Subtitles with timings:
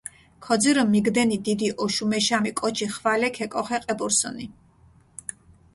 [0.45, 4.45] ქოძირჷ მიგდენი დიდი ოშუმეშამი კოჩი ხვალე ქეკოხე ყებურსჷნი.